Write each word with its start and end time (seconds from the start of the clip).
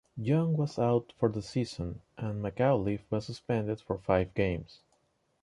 John 0.19 0.57
was 0.57 0.79
out 0.79 1.13
for 1.19 1.29
the 1.29 1.43
season, 1.43 2.01
and 2.17 2.43
McAuliffe 2.43 3.03
was 3.11 3.27
suspended 3.27 3.81
for 3.81 3.99
five 3.99 4.33
games. 4.33 4.79